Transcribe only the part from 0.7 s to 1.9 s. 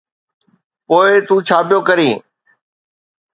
پوءِ تون ڇا پيو